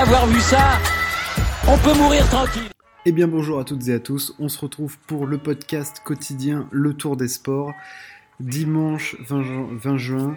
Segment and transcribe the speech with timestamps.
[0.00, 0.78] avoir vu ça,
[1.68, 2.70] on peut mourir tranquille.
[3.04, 6.66] Eh bien bonjour à toutes et à tous, on se retrouve pour le podcast quotidien
[6.70, 7.72] Le Tour des Sports,
[8.40, 10.36] dimanche 20 juin.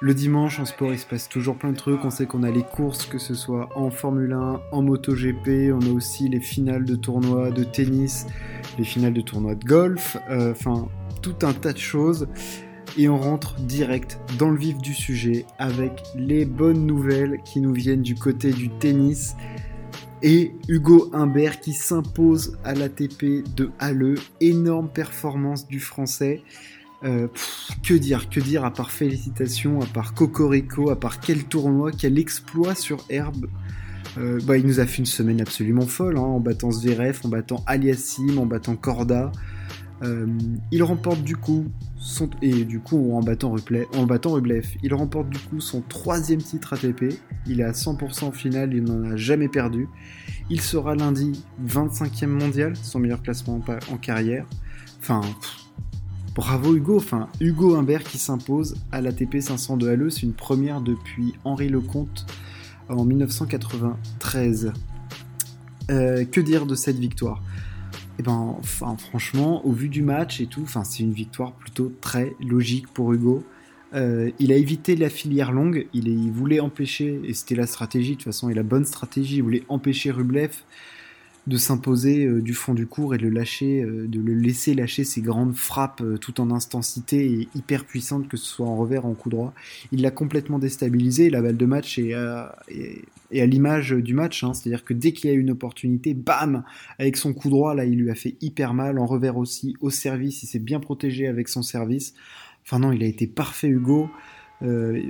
[0.00, 2.50] Le dimanche en sport il se passe toujours plein de trucs, on sait qu'on a
[2.50, 6.84] les courses que ce soit en Formule 1, en MotoGP, on a aussi les finales
[6.84, 8.26] de tournois de tennis,
[8.76, 10.88] les finales de tournois de golf, euh, enfin
[11.22, 12.26] tout un tas de choses.
[12.98, 17.72] Et on rentre direct dans le vif du sujet avec les bonnes nouvelles qui nous
[17.72, 19.36] viennent du côté du tennis
[20.22, 24.16] et Hugo Humbert qui s'impose à l'ATP de Halle.
[24.40, 26.42] Énorme performance du français.
[27.04, 27.28] Euh,
[27.82, 32.18] que dire, que dire à part félicitations, à part Cocorico, à part quel tournoi, quel
[32.18, 33.46] exploit sur herbe.
[34.16, 37.28] Euh, bah, il nous a fait une semaine absolument folle, hein, en battant Zverev, en
[37.28, 39.30] battant Aliassim, en battant Corda.
[40.02, 40.26] Euh,
[40.70, 41.66] il remporte du coup
[41.98, 42.80] son, et du
[45.88, 47.14] troisième titre ATP.
[47.46, 49.88] Il est à 100% final, il n'en a jamais perdu.
[50.50, 54.46] Il sera lundi 25e mondial, son meilleur classement en, carrière.
[56.34, 56.98] Bravo Hugo.
[56.98, 61.68] Enfin, Hugo Humbert qui s'impose à l'ATP 500 de Halle, c'est une première depuis Henri
[61.68, 62.26] Lecomte
[62.88, 64.72] en 1993.
[65.90, 67.42] Euh, que dire de cette victoire?
[68.18, 71.92] Eh ben, enfin, franchement, au vu du match et tout, enfin, c'est une victoire plutôt
[72.00, 73.44] très logique pour Hugo.
[73.94, 78.12] Euh, il a évité la filière longue, il, il voulait empêcher, et c'était la stratégie,
[78.12, 80.52] de toute façon, et la bonne stratégie, il voulait empêcher Rublev
[81.46, 84.74] de s'imposer euh, du fond du cours et de le lâcher, euh, de le laisser
[84.74, 88.76] lâcher ses grandes frappes euh, tout en intensité et hyper puissantes, que ce soit en
[88.76, 89.54] revers ou en coup droit.
[89.92, 91.30] Il l'a complètement déstabilisé.
[91.30, 92.56] La balle de match est à,
[93.32, 94.54] à l'image du match, hein.
[94.54, 96.64] c'est-à-dire que dès qu'il y a une opportunité, bam,
[96.98, 98.98] avec son coup droit, là, il lui a fait hyper mal.
[98.98, 102.14] En revers aussi, au service, il s'est bien protégé avec son service.
[102.64, 104.10] Enfin non, il a été parfait, Hugo.
[104.62, 105.02] Euh,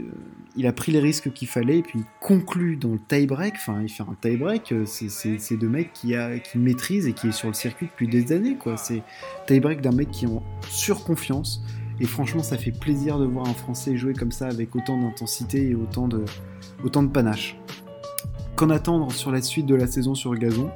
[0.56, 3.54] il a pris les risques qu'il fallait et puis il conclut dans le tie-break.
[3.56, 4.72] Enfin, il fait un tie-break.
[4.72, 6.14] Euh, c'est deux mecs qui,
[6.44, 8.56] qui maîtrisent et qui est sur le circuit depuis des années.
[8.56, 8.76] quoi.
[8.76, 9.02] C'est
[9.46, 11.62] tie-break d'un mec qui est en surconfiance.
[12.00, 15.70] Et franchement, ça fait plaisir de voir un Français jouer comme ça avec autant d'intensité
[15.70, 16.24] et autant de,
[16.84, 17.56] autant de panache.
[18.54, 20.70] Qu'en attendre sur la suite de la saison sur le gazon?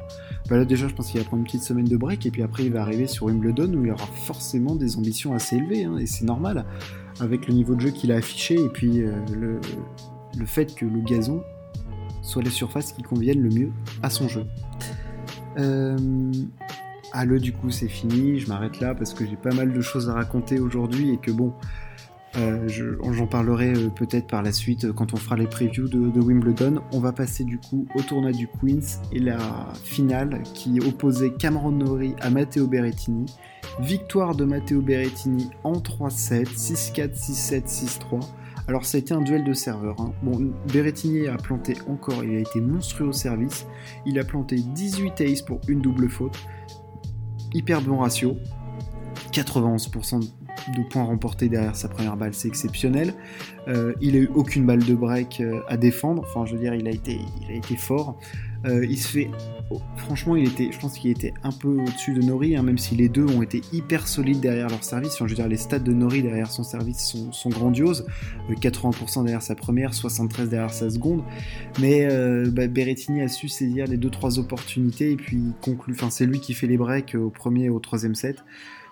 [0.51, 2.43] Bah Là, déjà, je pense qu'il va prendre une petite semaine de break et puis
[2.43, 5.85] après, il va arriver sur Wimbledon où il aura forcément des ambitions assez élevées.
[5.85, 6.67] Hein, et c'est normal
[7.21, 11.01] avec le niveau de jeu qu'il a affiché et puis euh, le, fait que le
[11.01, 11.43] gazon
[12.23, 13.71] soit la surface qui convienne le mieux
[14.03, 14.45] à son jeu.
[15.59, 15.97] Euh,
[17.13, 19.81] ah le du coup c'est fini, je m'arrête là parce que j'ai pas mal de
[19.81, 21.53] choses à raconter aujourd'hui et que bon,
[22.37, 26.21] euh, j'en parlerai euh, peut-être par la suite quand on fera les previews de, de,
[26.21, 26.81] Wimbledon.
[26.93, 29.39] On va passer du coup au tournoi du Queens et la
[29.83, 33.27] finale qui opposait Cameron Norrie à Matteo Berrettini.
[33.81, 38.21] Victoire de Matteo Berrettini en 3-7, 6-4, 6-7, 6-3.
[38.69, 40.01] Alors ça a été un duel de serveurs.
[40.01, 40.13] Hein.
[40.23, 43.67] Bon, Berrettini a planté encore, il a été monstrueux au service.
[44.07, 46.39] Il a planté 18 aces pour une double faute.
[47.53, 48.37] Hyper bon ratio.
[49.33, 50.21] 91%
[50.77, 53.15] de points remportés derrière sa première balle, c'est exceptionnel.
[53.69, 56.25] Euh, il a eu aucune balle de break euh, à défendre.
[56.27, 58.19] Enfin, je veux dire, il a été, il a été fort.
[58.67, 59.31] Euh, il se fait,
[59.71, 62.77] oh, franchement, il était, je pense qu'il était un peu au-dessus de Nori, hein, même
[62.77, 65.15] si les deux ont été hyper solides derrière leur service.
[65.15, 68.07] Enfin, je veux dire, les stats de Nori derrière son service sont, grandioses.
[68.51, 71.23] 80% derrière sa première, 73 derrière sa seconde.
[71.81, 72.07] Mais
[72.51, 75.95] bah, a su saisir les deux trois opportunités et puis conclut.
[75.95, 78.45] Enfin, c'est lui qui fait les breaks au premier et au troisième set.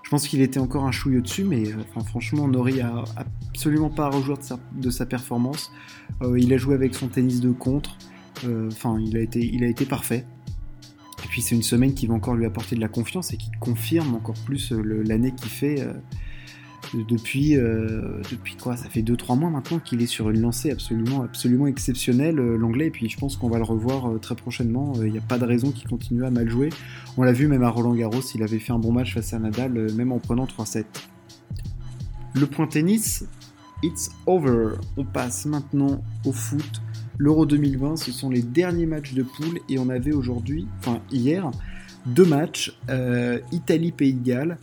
[0.09, 4.07] Je pense qu'il était encore un chouille au-dessus, mais euh, franchement, Nori a absolument pas
[4.07, 4.37] à rejouer
[4.73, 5.71] de sa, performance.
[6.23, 7.99] Euh, il a joué avec son tennis de contre.
[8.47, 10.25] Euh, enfin, il, a été, il a été parfait.
[11.23, 13.51] Et puis c'est une semaine qui va encore lui apporter de la confiance et qui
[13.61, 15.87] confirme encore plus l'année qu'il fait
[16.95, 21.23] depuis, euh, depuis quoi Ça fait 2-3 mois maintenant qu'il est sur une lancée absolument,
[21.23, 24.95] absolument exceptionnelle, euh, l'anglais, et puis je pense qu'on va le revoir euh, très prochainement.
[24.97, 26.71] Il n'y a pas de raison qu'il continue à mal jouer.
[27.17, 29.39] On l'a vu même à Roland Garros, il avait fait un bon match face à
[29.39, 30.85] Nadal, même en prenant 3-7.
[32.35, 33.25] Le point tennis,
[33.83, 34.75] it's over.
[34.97, 36.83] On passe maintenant au foot.
[37.19, 41.51] L'Euro 2020, ce sont les derniers matchs de poule, et on avait aujourd'hui, enfin hier,
[42.07, 42.79] deux matchs,
[43.51, 44.59] Italie-Pays de Galles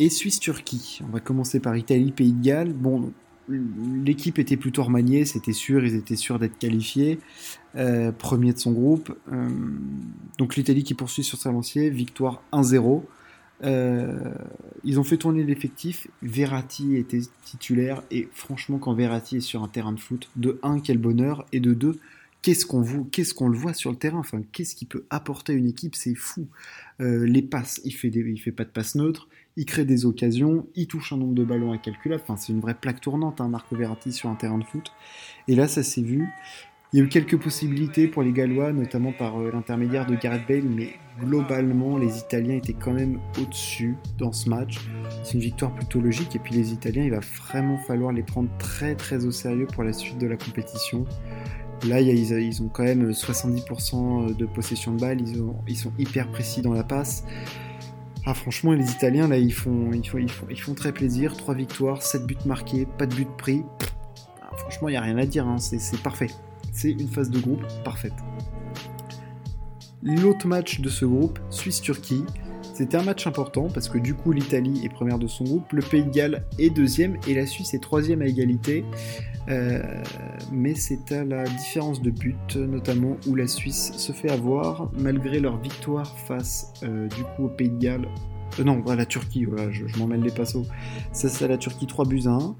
[0.00, 1.00] et Suisse-Turquie.
[1.06, 2.72] On va commencer par Italie, Pays de Galles.
[2.72, 3.12] Bon,
[3.48, 7.20] l'équipe était plutôt remaniée, c'était sûr, ils étaient sûrs d'être qualifiés,
[7.76, 9.14] euh, premier de son groupe.
[9.30, 9.48] Euh,
[10.38, 13.04] donc l'Italie qui poursuit sur sa lancier, victoire 1-0.
[13.62, 14.32] Euh,
[14.84, 19.68] ils ont fait tourner l'effectif, Verratti était titulaire, et franchement quand Verratti est sur un
[19.68, 21.98] terrain de foot, de 1, quel bonheur, et de 2,
[22.40, 24.20] qu'est-ce qu'on le voit sur le terrain?
[24.20, 25.94] Enfin qu'est-ce qu'il peut apporter à une équipe?
[25.94, 26.48] C'est fou
[26.98, 30.86] les passes il fait il fait pas de passes neutres il crée des occasions, il
[30.86, 34.12] touche un nombre de ballons incalculable, enfin c'est une vraie plaque tournante, hein, Marco Verratti
[34.12, 34.92] sur un terrain de foot.
[35.48, 36.28] Et là ça s'est vu,
[36.92, 40.46] Il y a eu quelques possibilités pour les Gallois, notamment par euh, l'intermédiaire de Gareth
[40.48, 44.78] Bale, mais globalement, les Italiens étaient quand même au-dessus dans ce match.
[45.22, 48.48] C'est une victoire plutôt logique, et puis les Italiens, il va vraiment falloir les prendre
[48.58, 51.04] très très au sérieux pour la suite de la compétition.
[51.86, 55.20] Là, ils ont quand même 70% de possession de balle,
[55.66, 57.24] ils, sont hyper précis dans la passe.
[58.26, 60.18] Ah, franchement, les Italiens, là, ils font, ils font,
[60.50, 61.36] ils font, très plaisir.
[61.36, 63.64] 3 victoires, 7 buts marqués, pas de but pris.
[64.42, 65.58] Ah, franchement, il n'y a rien à dire, hein.
[65.58, 66.28] c'est parfait
[66.72, 68.14] c'est une phase de groupe parfaite.
[70.02, 72.24] L'autre match de ce groupe, Suisse-Turquie,
[72.80, 75.82] c'était un match important parce que du coup l'Italie est première de son groupe, le
[75.82, 78.86] Pays de Galles est deuxième et la Suisse est troisième à égalité.
[79.50, 79.82] Euh,
[80.50, 85.40] mais c'est à la différence de but notamment où la Suisse se fait avoir malgré
[85.40, 88.08] leur victoire face euh, du coup au Pays de Galles.
[88.58, 90.66] Euh, non, à la Turquie, voilà, je, m'emmène les passos.
[91.12, 92.56] Ça c'est à la Turquie 3 buts à 1.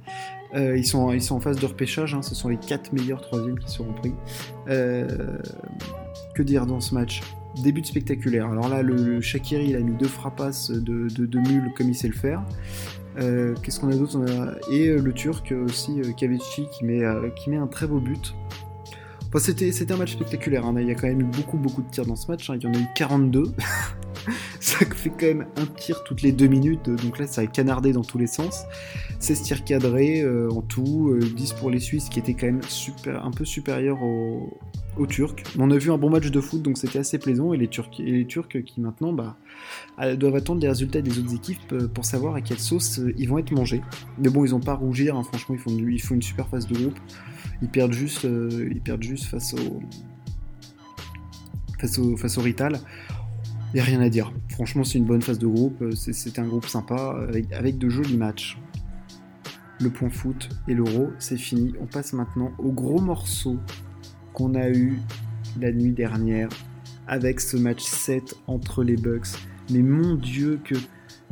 [0.52, 3.22] Euh, ils, sont, ils sont en phase de repêchage, hein, ce sont les 4 meilleurs
[3.22, 4.12] troisièmes qui seront pris.
[4.66, 7.22] Que dire dans ce match?
[7.62, 8.46] Début spectaculaire.
[8.50, 12.08] Alors là, le, Shakiri, il a mis deux frappasses de, de, mule comme il sait
[12.08, 12.42] le faire.
[13.18, 14.18] Euh, qu'est-ce qu'on a d'autre?
[14.70, 17.02] Et le Turc aussi, Kavici, qui met,
[17.36, 18.34] qui met un très beau but.
[19.32, 20.66] Enfin, c'était un match spectaculaire.
[20.66, 20.74] Hein.
[20.80, 22.50] Il y a quand même eu beaucoup, beaucoup de tirs dans ce match.
[22.50, 22.56] Hein.
[22.60, 23.44] Il y en a eu 42.
[24.60, 27.92] ça fait quand même un tir toutes les deux minutes, donc là ça a canardé
[27.92, 28.64] dans tous les sens.
[29.18, 32.60] 16 tirs cadrés euh, en tout, 10 euh, pour les Suisses qui étaient quand même
[33.06, 34.58] un peu supérieurs aux,
[35.08, 35.36] Turcs.
[35.58, 37.88] on a vu un bon match de foot donc c'était assez plaisant et les Turcs,
[37.90, 39.38] qui maintenant bah,
[40.16, 43.38] doivent attendre les résultats des autres équipes euh, pour savoir à quelle sauce ils vont
[43.38, 43.80] être mangés.
[44.18, 45.22] Mais bon, ils n'ont pas à rougir, hein.
[45.22, 46.98] franchement ils font, font une super phase de groupe.
[47.62, 49.80] Ils perdent juste, ils perdent juste face au
[51.80, 52.78] face au, face au Rital.
[53.72, 54.32] Il n'y a rien à dire.
[54.48, 55.84] Franchement, c'est une bonne phase de groupe.
[55.94, 57.16] C'est un groupe sympa
[57.52, 58.58] avec, de jolis matchs.
[59.80, 61.72] Le point foot et l'euro, c'est fini.
[61.80, 63.58] On passe maintenant au gros morceau
[64.32, 64.98] qu'on a eu
[65.60, 66.48] la nuit dernière
[67.06, 69.28] avec ce match 7 entre les Bucks.
[69.70, 70.74] Mais mon Dieu, que,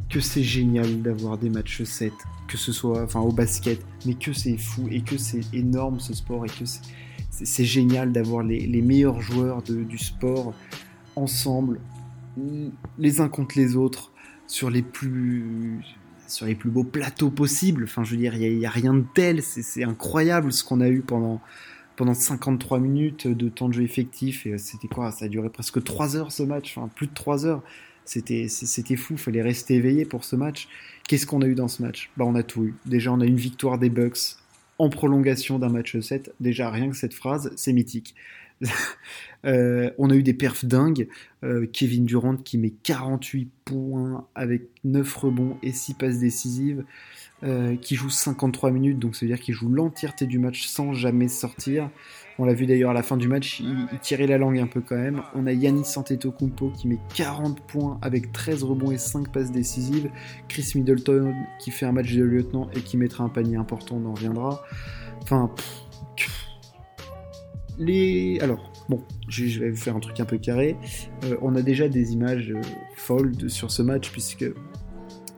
[0.08, 2.12] que c'est génial d'avoir des matchs 7,
[2.46, 6.14] que ce soit enfin, au basket, mais que c'est fou et que c'est énorme ce
[6.14, 6.64] sport et que
[7.31, 10.55] c'est génial d'avoir les, les, meilleurs joueurs de, du sport
[11.17, 11.81] ensemble
[12.99, 14.12] les uns contre les autres
[14.46, 15.81] sur les plus
[16.26, 17.85] sur les plus beaux plateaux possibles.
[17.85, 19.43] Enfin, je veux dire, il n'y a, rien de tel.
[19.43, 21.40] C'est incroyable ce qu'on a eu pendant,
[21.96, 24.46] pendant 53 minutes de temps de jeu effectif.
[24.46, 25.11] Et c'était quoi?
[25.11, 27.62] Ça a duré presque 3 heures ce match, plus de 3 heures.
[28.05, 30.69] C'était fou, il fallait rester éveillé pour ce match.
[31.08, 32.11] Qu'est-ce qu'on a eu dans ce match?
[32.17, 32.75] Bah, On a tout eu.
[32.87, 34.37] Déjà, on a une victoire des Bucks
[34.79, 36.32] en prolongation d'un match 7.
[36.40, 38.14] Déjà, rien que cette phrase, c'est mythique.
[39.47, 41.07] Euh, on a eu des perfs dingues.
[41.45, 46.85] Euh, Kevin Durant qui met 48 points avec 9 rebonds et 6 passes décisives.
[47.45, 50.93] Euh, qui joue 53 minutes, donc ça veut dire qu'il joue l'entièreté du match sans
[50.93, 51.89] jamais sortir.
[52.41, 54.81] On l'a vu d'ailleurs à la fin du match, il, tirait la langue un peu
[54.81, 55.23] quand même.
[55.37, 60.11] On a Yannis Antetokounmpo qui met 40 points avec 13 rebonds et 5 passes décisives.
[60.49, 64.07] Chris Middleton qui fait un match de lieutenant et qui mettra un panier important, on
[64.09, 64.65] en reviendra.
[65.23, 65.53] Enfin,
[67.81, 70.77] Alors, bon, je vais faire un truc un peu carré.
[71.25, 72.61] Euh, on a déjà des images euh,
[72.97, 74.45] folles sur ce match, puisque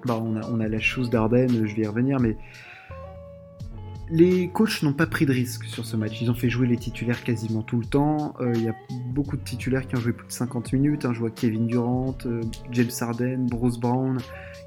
[0.07, 2.37] bah, on, a, on a la chose d'Ardennes, je vais y revenir, mais
[4.09, 6.21] les coachs n'ont pas pris de risque sur ce match.
[6.23, 8.35] Ils ont fait jouer les titulaires quasiment tout le temps.
[8.41, 8.75] Euh, il y a
[9.13, 11.05] beaucoup de titulaires qui ont joué plus de 50 minutes.
[11.05, 11.13] Hein.
[11.13, 12.17] Je vois Kevin Durant,
[12.73, 14.19] James Harden, Bruce Brown.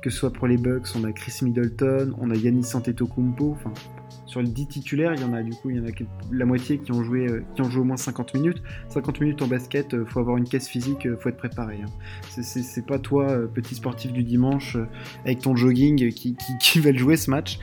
[0.03, 3.51] Que ce soit pour les Bucks, on a Chris Middleton, on a Yannis Antetokounmpo.
[3.51, 3.73] Enfin,
[4.33, 5.91] sur les 10 titulaires, il y en a du coup, il y en a
[6.31, 8.63] la moitié qui ont joué, euh, qui ont joué au moins 50 minutes.
[8.89, 11.77] 50 minutes en basket, euh, faut avoir une caisse physique, euh, faut être préparé.
[11.83, 12.41] Hein.
[12.41, 14.75] C'est pas toi, petit sportif du dimanche,
[15.23, 17.59] avec ton jogging, qui, qui, va le jouer ce match.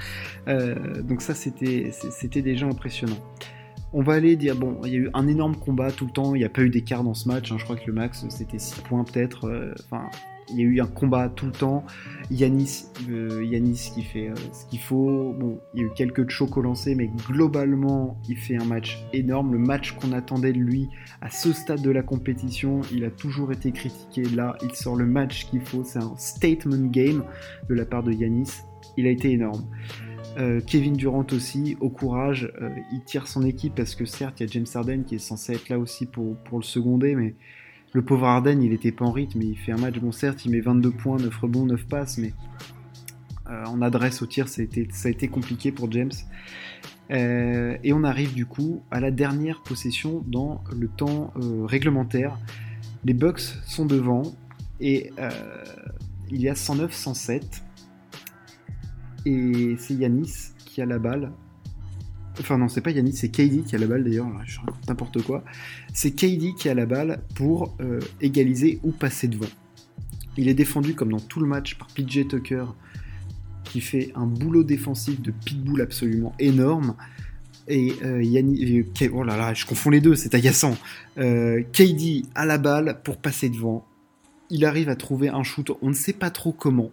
[0.47, 3.19] donc ça, c'était déjà impressionnant.
[3.93, 6.37] On va aller dire, bon, il y a eu un énorme combat tout le temps,
[6.37, 7.57] il n'y a pas eu d'écart dans ce match, hein.
[7.59, 10.09] je crois que le max c'était 6 points peut-être, enfin
[10.53, 11.85] il y a eu un combat tout le temps.
[12.31, 15.35] Yanis, euh, Yanis qui fait euh, ce qu'il faut.
[15.39, 19.05] Bon, il y a eu quelques chocs au lancer, mais globalement, il fait un match
[19.13, 19.53] énorme.
[19.53, 20.89] Le match qu'on attendait de lui
[21.21, 24.23] à ce stade de la compétition, il a toujours été critiqué.
[24.23, 25.83] Là, il sort le match qu'il faut.
[25.83, 27.25] C'est un statement game
[27.69, 28.63] de la part de Yanis.
[28.97, 29.65] Il a été énorme.
[30.39, 32.53] Euh, Kevin Durant aussi, au courage,
[32.93, 35.55] il tire son équipe parce que certes, il y a James Harden qui est censé
[35.55, 37.35] être là aussi pour, pour le seconder, mais
[37.93, 40.53] le pauvre Arden, il était pas en rythme, il fait un match, bon certes, il
[40.53, 42.33] met 22 points, 9 rebonds, 9 passes, mais
[43.49, 46.13] euh, en adresse au tir, ça a, été, ça a été compliqué pour James.
[47.11, 52.39] Euh, et on arrive du coup à la dernière possession dans le temps euh, réglementaire.
[53.05, 54.23] Les Bucks sont devant
[54.79, 55.11] et
[56.31, 57.43] il y a 109-107.
[59.27, 61.33] Et c'est Yanis qui a la balle
[62.41, 65.45] Enfin non, c'est pas Yannis, c'est KD qui a la balle d'ailleurs, je n'importe quoi.
[65.93, 69.47] C'est KD qui a la balle pour euh, égaliser ou passer devant.
[70.37, 72.65] Il est défendu comme dans tout le match par PJ Tucker
[73.65, 76.95] qui fait un boulot défensif de pitbull absolument énorme.
[77.69, 80.77] Et euh, Yannis, euh, oh là là, je confonds les deux, c'est agaçant.
[81.19, 83.87] Euh, KD a la balle pour passer devant.
[84.51, 86.91] Il arrive à trouver un shoot, on ne sait pas trop comment.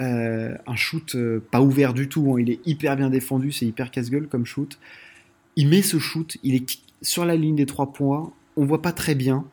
[0.00, 2.40] Euh, un shoot euh, pas ouvert du tout, hein.
[2.40, 4.78] il est hyper bien défendu, c'est hyper casse-gueule comme shoot.
[5.56, 8.92] Il met ce shoot, il est sur la ligne des trois points, on voit pas
[8.92, 9.44] très bien.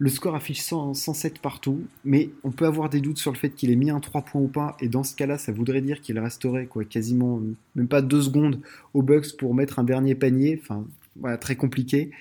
[0.00, 3.72] Le score affiche 107 partout, mais on peut avoir des doutes sur le fait qu'il
[3.72, 6.16] ait mis un 3 points ou pas, et dans ce cas-là, ça voudrait dire qu'il
[6.20, 7.40] resterait quoi, quasiment
[7.74, 8.60] même pas deux secondes
[8.94, 10.86] au Bucks pour mettre un dernier panier, enfin
[11.16, 12.12] voilà, très compliqué.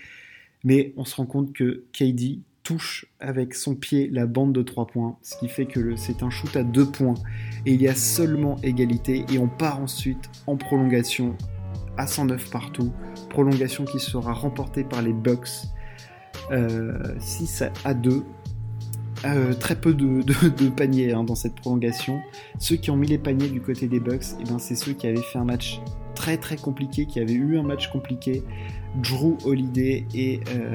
[0.64, 4.88] Mais on se rend compte que KD touche avec son pied la bande de 3
[4.88, 7.14] points, ce qui fait que c'est un shoot à 2 points,
[7.66, 11.38] et il y a seulement égalité, et on part ensuite en prolongation
[11.96, 12.92] à 109 partout,
[13.30, 18.26] prolongation qui sera remportée par les Bucks 6 euh, à 2.
[19.26, 22.20] Euh, très peu de, paniers hein, dans cette prolongation.
[22.60, 25.08] Ceux qui ont mis les paniers du côté des Bucks, eh ben, c'est ceux qui
[25.08, 25.80] avaient fait un match
[26.16, 28.44] très très compliqué, qui avaient eu un match compliqué.
[29.02, 30.74] Drew Holiday et euh,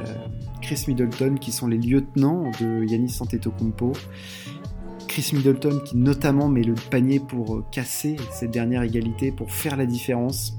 [0.61, 3.93] Chris Middleton, qui sont les lieutenants de Yanis Antetokounmpo.
[5.09, 9.87] Chris Middleton qui notamment met le panier pour casser cette dernière égalité, pour faire la
[9.87, 10.57] différence.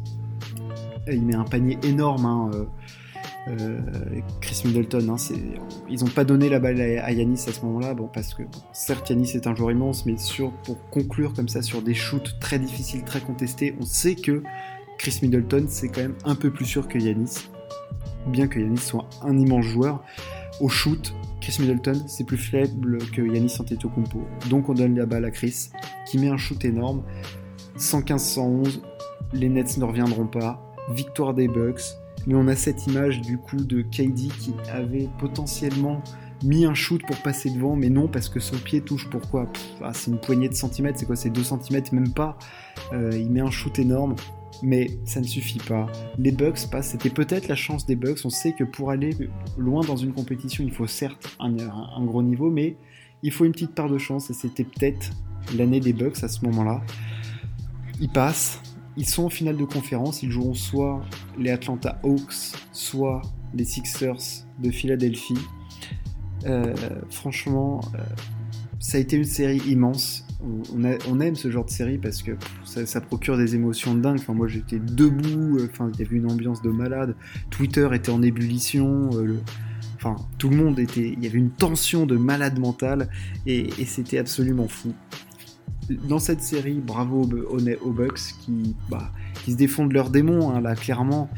[1.11, 2.25] Il met un panier énorme.
[2.25, 2.51] Hein,
[3.47, 3.79] euh,
[4.39, 5.15] Chris Middleton, hein,
[5.89, 9.31] ils n'ont pas donné la balle à, Yanis à ce moment-là, parce que certes Yanis
[9.35, 13.03] est un joueur immense, mais sur, pour conclure comme ça sur des shoots très difficiles,
[13.03, 14.43] très contestés, on sait que
[14.97, 17.49] Chris Middleton c'est quand même un peu plus sûr que Yanis,
[18.27, 20.03] bien que Yanis soit un immense joueur.
[20.59, 25.25] Au shoot, Chris Middleton c'est plus faible que Yanis Antetokounmpo, donc on donne la balle
[25.25, 25.69] à Chris
[26.05, 27.03] qui met un shoot énorme,
[27.77, 28.81] 115-111,
[29.33, 30.61] les Nets ne reviendront pas,
[30.91, 31.81] victoire des Bucks.
[32.25, 36.01] Mais on a cette image du coup de KD qui avait potentiellement
[36.43, 39.09] mis un shoot pour passer devant, mais non, parce que son pied touche.
[39.09, 39.47] Pourquoi?
[39.81, 41.15] Ah, C'est une poignée de centimètres, c'est quoi?
[41.15, 42.37] C'est 2 centimètres, même pas.
[42.93, 44.15] Euh, il met un shoot énorme,
[44.61, 45.87] mais ça ne suffit pas.
[46.17, 48.19] Les Bucks passent, c'était peut-être la chance des Bucks.
[48.25, 49.15] On sait que pour aller
[49.57, 52.75] loin dans une compétition, il faut certes un, gros niveau, mais
[53.23, 55.11] il faut une petite part de chance, et c'était peut-être
[55.57, 56.81] l'année des Bucks à ce moment-là.
[57.99, 58.61] Ils passent,
[58.97, 61.01] ils sont en finale de conférence, ils joueront soit
[61.37, 63.21] les Atlanta Hawks, soit
[63.53, 65.39] les Sixers de Philadelphie.
[66.45, 66.73] Euh,
[67.09, 67.99] franchement, euh,
[68.79, 70.25] ça a été une série immense.
[70.43, 72.31] On, aime ce genre de série parce que
[72.65, 74.19] ça, procure des émotions dingues.
[74.19, 75.57] Enfin, moi, j'étais debout.
[75.57, 77.15] Euh, enfin, il y avait une ambiance de malade.
[77.49, 79.09] Twitter était en ébullition.
[79.95, 81.13] enfin, tout le monde était.
[81.13, 83.09] Il y avait une tension de malade mental
[83.45, 84.93] et c'était absolument fou
[85.89, 89.11] dans cette série, bravo aux, Bucks qui, bah,
[89.43, 91.29] qui se défendent leurs démons, hein, là, clairement.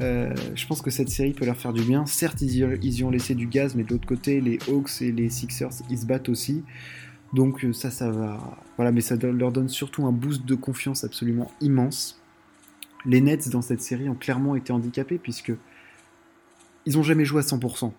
[0.00, 2.06] Euh, je pense que cette série peut leur faire du bien.
[2.06, 5.28] Certes, ils y, ont laissé du gaz, mais de l'autre côté, les Hawks et les
[5.28, 6.62] Sixers, ils se battent aussi.
[7.32, 8.38] Donc euh, ça, ça va.
[8.76, 12.20] Voilà, mais ça leur donne surtout un boost de confiance absolument immense.
[13.04, 15.52] Les Nets dans cette série ont clairement été handicapés puisque
[16.86, 17.92] ils ont jamais joué à 100%.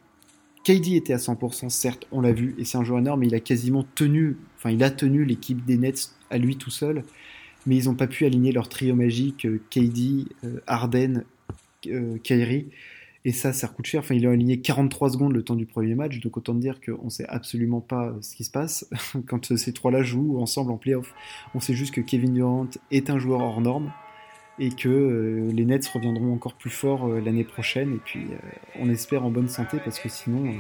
[0.63, 3.35] KD était à 100%, certes, on l'a vu, et c'est un joueur énorme, mais il
[3.35, 7.03] a quasiment tenu, enfin, il a tenu l'équipe des Nets à lui tout seul,
[7.65, 11.25] mais ils n'ont pas pu aligner leur trio magique, euh, KD, euh, Arden,
[11.87, 12.67] euh, Kyrie,
[13.25, 14.01] et ça, ça coûte cher.
[14.01, 17.05] Enfin, il a aligné 43 secondes le temps du premier match, donc autant dire qu'on
[17.05, 18.89] ne sait absolument pas ce qui se passe
[19.27, 21.13] quand ces trois-là jouent ensemble en playoff.
[21.55, 23.91] On sait juste que Kevin Durant est un joueur hors norme,
[24.59, 27.93] et que euh, les Nets reviendront encore plus fort euh, l'année prochaine.
[27.93, 28.37] Et puis euh,
[28.79, 30.53] on espère en bonne santé parce que sinon,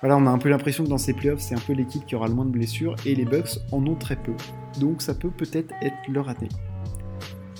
[0.00, 2.14] voilà, on a un peu l'impression que dans ces playoffs, c'est un peu l'équipe qui
[2.14, 4.32] aura le moins de blessures et les Bucks en ont très peu.
[4.78, 6.48] Donc ça peut peut-être être leur année.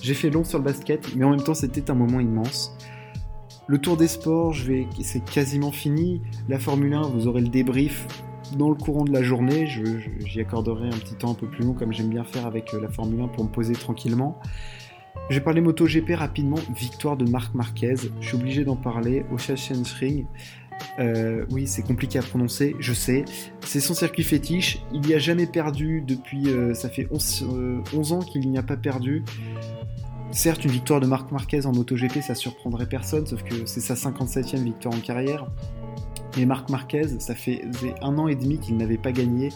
[0.01, 2.75] J'ai fait long sur le basket, mais en même temps c'était un moment immense.
[3.67, 6.21] Le tour des sports, vais, c'est quasiment fini.
[6.49, 8.07] La Formule 1, vous aurez le débrief
[8.57, 9.67] dans le courant de la journée.
[9.67, 12.89] j'y accorderai un petit temps un peu plus long, comme j'aime bien faire avec la
[12.89, 14.39] Formule 1 pour me poser tranquillement.
[15.29, 16.59] Je vais parler MotoGP rapidement.
[16.75, 17.95] Victoire de Marc Marquez.
[18.19, 19.25] Je suis obligé d'en parler.
[19.31, 19.37] au
[19.99, 20.25] Ring.
[20.99, 23.25] Euh, oui, c'est compliqué à prononcer, je sais.
[23.61, 24.79] C'est son circuit fétiche.
[24.93, 26.49] Il n'y a jamais perdu depuis.
[26.49, 27.47] Euh, ça fait 11,
[27.93, 29.23] 11 euh, ans qu'il n'y a pas perdu.
[30.31, 33.95] Certes, une victoire de Marc Marquez en MotoGP, ça surprendrait personne, sauf que c'est sa
[33.95, 35.45] 57e victoire en carrière.
[36.37, 37.65] Mais Marc Marquez, ça fait
[38.01, 39.49] un an et demi qu'il n'avait pas gagné.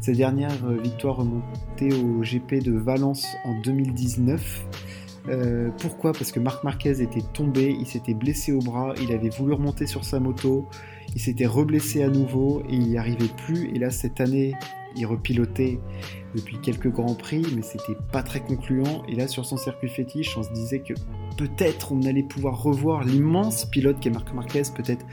[0.00, 4.66] Sa dernière victoire remontait au GP de Valence en 2019.
[5.28, 6.12] Euh, pourquoi?
[6.12, 9.86] Parce que Marc Marquez était tombé, il s'était blessé au bras, il avait voulu remonter
[9.86, 10.68] sur sa moto,
[11.14, 13.68] il s'était reblessé à nouveau et il n'y arrivait plus.
[13.74, 14.54] Et là, cette année,
[14.96, 15.78] il repilotait
[16.34, 19.04] depuis quelques grands prix, mais c'était pas très concluant.
[19.08, 20.94] Et là, sur son circuit fétiche, on se disait que
[21.36, 25.04] peut-être on allait pouvoir revoir l'immense pilote qu'est Marc Marquez, peut-être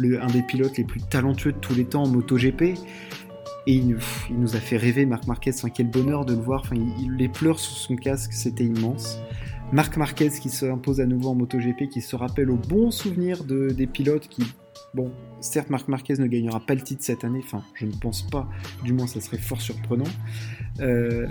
[0.00, 2.62] un des pilotes les plus talentueux de tous les temps en MotoGP.
[3.68, 3.96] Et il,
[4.30, 5.52] nous a fait rêver, Marc Marquez.
[5.72, 6.62] Quel bonheur de le voir.
[6.62, 9.20] Enfin, il, les pleurs sous son casque, c'était immense.
[9.72, 13.44] Marc Marquez qui se impose à nouveau en MotoGP, qui se rappelle au bon souvenir
[13.44, 14.42] de, des pilotes qui
[14.94, 18.22] Bon, certes, Marc Marquez ne gagnera pas le titre cette année, enfin, je ne pense
[18.22, 18.46] pas,
[18.84, 20.10] du moins, ça serait fort surprenant.
[20.80, 21.26] Euh,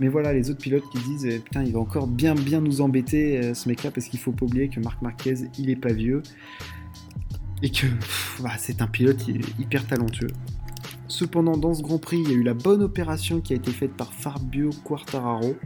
[0.00, 2.82] mais voilà, les autres pilotes qui disent eh, Putain, il va encore bien, bien nous
[2.82, 5.94] embêter, euh, ce mec-là, parce qu'il faut pas oublier que Marc Marquez, il est pas
[5.94, 6.22] vieux,
[7.62, 7.86] et que
[8.42, 9.26] bah, c'est un pilote
[9.58, 10.32] hyper talentueux.
[11.08, 13.70] Cependant, dans ce Grand Prix, il y a eu la bonne opération qui a été
[13.70, 15.56] faite par Fabio Quartararo,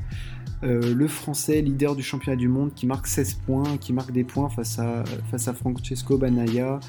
[0.63, 4.25] euh, le Français leader du championnat du monde qui marque 16 points, qui marque des
[4.25, 6.81] points face à, face à Francesco Banaya,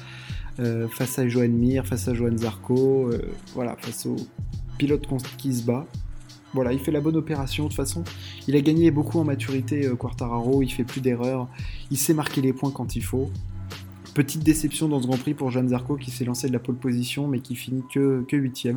[0.58, 3.18] euh, face à Joan Mir, face à Joan Zarco, euh,
[3.54, 4.16] voilà, face au
[4.78, 5.86] pilote qui se bat.
[6.54, 7.64] Voilà, il fait la bonne opération.
[7.64, 8.04] De toute façon,
[8.48, 10.62] il a gagné beaucoup en maturité, Quartararo.
[10.62, 11.48] Il fait plus d'erreurs.
[11.90, 13.30] Il sait marquer les points quand il faut.
[14.14, 16.76] Petite déception dans ce Grand Prix pour Joan Zarco qui s'est lancé de la pole
[16.76, 18.68] position mais qui finit que, que 8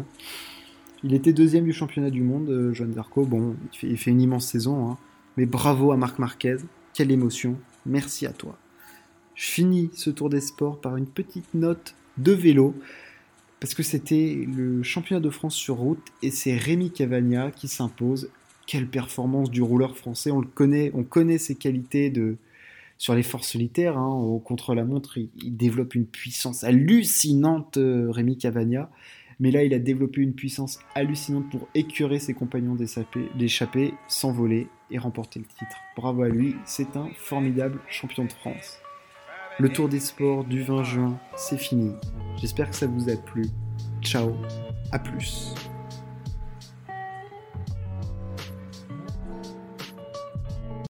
[1.06, 3.24] Il était deuxième du championnat du monde, Joan Zarco.
[3.24, 4.98] Bon, il fait, une immense saison, hein.
[5.38, 6.58] mais bravo à Marc Marquez.
[6.94, 7.56] Quelle émotion.
[7.86, 8.58] Merci à toi.
[9.40, 12.76] Je finis ce tour des sports par une petite note de vélo
[13.62, 18.30] parce que c'était le championnat de France sur route et c'est Rémi Cavagna qui s'impose.
[18.68, 22.36] Quelle performance du rouleur français, on le connaît, on connaît ses qualités de,
[22.98, 28.92] sur les forces solitaires, hein, au contre-la-montre, il, développe une puissance hallucinante, euh, Rémi Cavagna.
[29.40, 34.98] Mais là, il a développé une puissance hallucinante pour écurer ses compagnons d'échapper, s'envoler et
[34.98, 35.78] remporter le titre.
[35.96, 38.82] Bravo à lui, c'est un formidable champion de France.
[39.60, 41.92] Le Tour des Sports du 20 juin, c'est fini.
[42.38, 43.44] J'espère que ça vous a plu.
[44.02, 44.32] Ciao,
[44.94, 45.54] à plus.